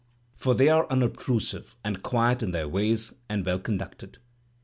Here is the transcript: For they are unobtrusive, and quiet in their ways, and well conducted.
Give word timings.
For 0.35 0.55
they 0.55 0.67
are 0.67 0.89
unobtrusive, 0.89 1.75
and 1.83 2.01
quiet 2.01 2.41
in 2.41 2.49
their 2.49 2.67
ways, 2.67 3.13
and 3.29 3.45
well 3.45 3.59
conducted. 3.59 4.17